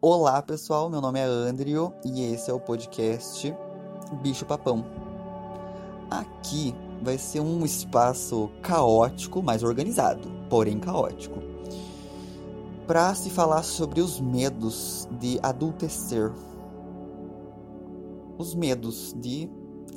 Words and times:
Olá 0.00 0.40
pessoal, 0.40 0.88
meu 0.88 1.00
nome 1.00 1.18
é 1.18 1.24
Andrew 1.24 1.92
e 2.04 2.22
esse 2.22 2.48
é 2.48 2.54
o 2.54 2.60
podcast 2.60 3.52
Bicho 4.22 4.46
Papão. 4.46 4.86
Aqui 6.08 6.72
vai 7.02 7.18
ser 7.18 7.40
um 7.40 7.64
espaço 7.64 8.48
caótico, 8.62 9.42
mas 9.42 9.64
organizado, 9.64 10.30
porém 10.48 10.78
caótico, 10.78 11.40
para 12.86 13.12
se 13.16 13.28
falar 13.28 13.64
sobre 13.64 14.00
os 14.00 14.20
medos 14.20 15.08
de 15.18 15.40
adultecer, 15.42 16.30
os 18.38 18.54
medos 18.54 19.12
de 19.18 19.50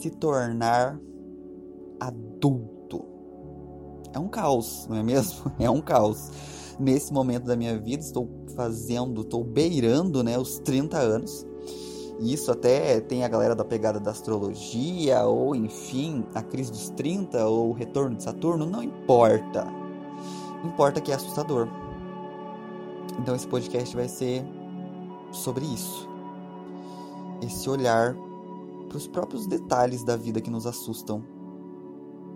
se 0.00 0.08
tornar 0.08 0.98
adulto. 2.00 3.04
É 4.14 4.18
um 4.18 4.28
caos, 4.28 4.86
não 4.88 4.96
é 4.96 5.02
mesmo? 5.02 5.52
É 5.60 5.68
um 5.68 5.82
caos 5.82 6.30
nesse 6.78 7.12
momento 7.12 7.44
da 7.44 7.56
minha 7.56 7.78
vida, 7.78 8.02
estou 8.02 8.28
fazendo, 8.54 9.22
estou 9.22 9.44
beirando, 9.44 10.22
né, 10.22 10.38
os 10.38 10.58
30 10.58 10.98
anos. 10.98 11.46
Isso 12.20 12.52
até 12.52 13.00
tem 13.00 13.24
a 13.24 13.28
galera 13.28 13.54
da 13.54 13.64
pegada 13.64 13.98
da 13.98 14.10
astrologia, 14.10 15.24
ou 15.24 15.54
enfim, 15.56 16.24
a 16.34 16.42
crise 16.42 16.70
dos 16.70 16.90
30, 16.90 17.44
ou 17.46 17.70
o 17.70 17.72
retorno 17.72 18.16
de 18.16 18.22
Saturno, 18.22 18.66
não 18.66 18.82
importa. 18.82 19.66
Importa 20.64 21.00
que 21.00 21.10
é 21.10 21.14
assustador. 21.14 21.68
Então 23.18 23.34
esse 23.34 23.46
podcast 23.46 23.94
vai 23.96 24.08
ser 24.08 24.44
sobre 25.32 25.64
isso. 25.64 26.08
Esse 27.42 27.68
olhar 27.68 28.14
para 28.88 28.96
os 28.96 29.08
próprios 29.08 29.46
detalhes 29.46 30.04
da 30.04 30.16
vida 30.16 30.40
que 30.40 30.50
nos 30.50 30.66
assustam. 30.66 31.24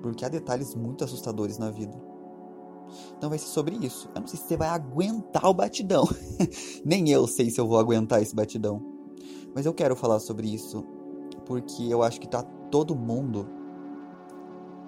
Porque 0.02 0.24
há 0.24 0.28
detalhes 0.28 0.74
muito 0.74 1.04
assustadores 1.04 1.58
na 1.58 1.70
vida. 1.70 1.96
Então 3.16 3.28
vai 3.28 3.38
ser 3.38 3.48
sobre 3.48 3.76
isso. 3.76 4.08
Eu 4.14 4.20
não 4.20 4.28
sei 4.28 4.38
se 4.38 4.46
você 4.46 4.56
vai 4.56 4.68
aguentar 4.68 5.46
o 5.46 5.54
batidão. 5.54 6.08
Nem 6.84 7.10
eu 7.10 7.26
sei 7.26 7.50
se 7.50 7.60
eu 7.60 7.66
vou 7.66 7.78
aguentar 7.78 8.22
esse 8.22 8.34
batidão. 8.34 8.82
Mas 9.54 9.66
eu 9.66 9.72
quero 9.72 9.96
falar 9.96 10.18
sobre 10.18 10.52
isso 10.52 10.84
porque 11.46 11.84
eu 11.84 12.02
acho 12.02 12.20
que 12.20 12.28
tá 12.28 12.42
todo 12.70 12.94
mundo, 12.94 13.48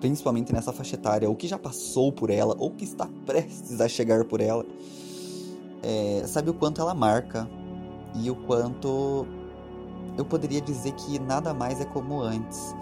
principalmente 0.00 0.52
nessa 0.52 0.72
faixa 0.72 0.96
etária, 0.96 1.28
ou 1.28 1.36
que 1.36 1.46
já 1.46 1.58
passou 1.58 2.12
por 2.12 2.28
ela, 2.28 2.54
ou 2.58 2.72
que 2.72 2.84
está 2.84 3.08
prestes 3.24 3.80
a 3.80 3.88
chegar 3.88 4.24
por 4.24 4.40
ela, 4.40 4.66
é, 5.82 6.24
sabe 6.26 6.50
o 6.50 6.54
quanto 6.54 6.80
ela 6.80 6.94
marca 6.94 7.48
e 8.16 8.30
o 8.30 8.34
quanto 8.34 9.26
eu 10.16 10.24
poderia 10.24 10.60
dizer 10.60 10.92
que 10.92 11.18
nada 11.18 11.54
mais 11.54 11.80
é 11.80 11.84
como 11.84 12.20
antes. 12.20 12.74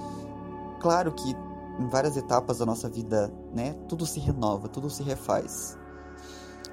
Claro 0.80 1.12
que 1.12 1.34
em 1.78 1.88
várias 1.88 2.16
etapas 2.16 2.58
da 2.58 2.66
nossa 2.66 2.88
vida, 2.88 3.32
né? 3.54 3.74
Tudo 3.88 4.06
se 4.06 4.18
renova, 4.20 4.68
tudo 4.68 4.88
se 4.88 5.02
refaz. 5.02 5.78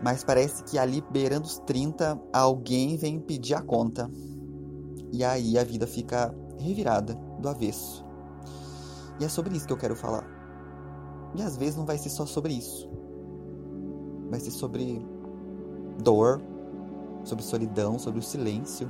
Mas 0.01 0.23
parece 0.23 0.63
que 0.63 0.77
ali, 0.77 1.03
beirando 1.11 1.45
os 1.45 1.59
30, 1.59 2.19
alguém 2.31 2.97
vem 2.97 3.19
pedir 3.19 3.53
a 3.53 3.61
conta. 3.61 4.09
E 5.11 5.23
aí 5.23 5.57
a 5.57 5.63
vida 5.63 5.85
fica 5.85 6.33
revirada, 6.57 7.13
do 7.39 7.49
avesso. 7.49 8.05
E 9.19 9.25
é 9.25 9.29
sobre 9.29 9.55
isso 9.55 9.67
que 9.67 9.73
eu 9.73 9.77
quero 9.77 9.95
falar. 9.95 10.25
E 11.35 11.41
às 11.41 11.57
vezes 11.57 11.75
não 11.75 11.85
vai 11.85 11.97
ser 11.97 12.09
só 12.09 12.25
sobre 12.25 12.53
isso. 12.53 12.89
Vai 14.29 14.39
ser 14.39 14.51
sobre 14.51 15.05
dor, 16.01 16.41
sobre 17.23 17.43
solidão, 17.43 17.99
sobre 17.99 18.19
o 18.19 18.23
silêncio, 18.23 18.89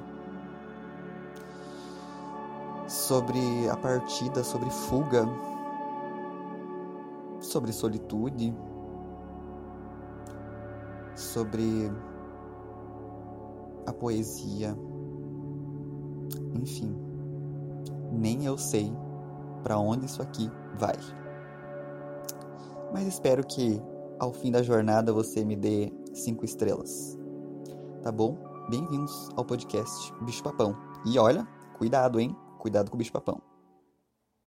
sobre 2.87 3.69
a 3.69 3.75
partida, 3.75 4.43
sobre 4.43 4.69
fuga 4.69 5.27
sobre 7.53 7.71
solitude, 7.71 8.51
sobre 11.15 11.91
a 13.85 13.93
poesia, 13.93 14.75
enfim, 16.55 16.97
nem 18.11 18.45
eu 18.45 18.57
sei 18.57 18.91
para 19.61 19.77
onde 19.77 20.07
isso 20.07 20.19
aqui 20.19 20.49
vai. 20.79 20.95
Mas 22.91 23.05
espero 23.05 23.45
que 23.45 23.79
ao 24.19 24.33
fim 24.33 24.51
da 24.51 24.63
jornada 24.63 25.13
você 25.13 25.45
me 25.45 25.55
dê 25.55 25.93
cinco 26.11 26.45
estrelas. 26.45 27.15
Tá 28.01 28.11
bom? 28.11 28.35
Bem-vindos 28.67 29.29
ao 29.35 29.45
podcast 29.45 30.11
Bicho 30.23 30.41
Papão. 30.41 30.75
E 31.05 31.19
olha, 31.19 31.47
cuidado, 31.77 32.19
hein? 32.19 32.35
Cuidado 32.57 32.89
com 32.89 32.95
o 32.95 32.97
bicho 32.97 33.11
papão. 33.11 33.52